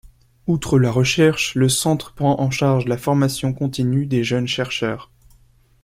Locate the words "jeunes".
4.23-4.47